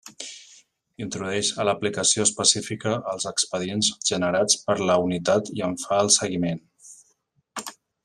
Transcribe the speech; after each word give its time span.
Introdueix 1.05 1.51
a 1.63 1.65
l'aplicació 1.69 2.25
específica 2.29 2.95
els 3.13 3.29
expedients 3.33 3.93
generats 4.13 4.59
per 4.71 4.79
la 4.91 4.99
unitat 5.07 5.55
i 5.61 5.65
en 5.69 5.81
fa 5.87 6.05
el 6.07 6.15
seguiment. 6.21 6.69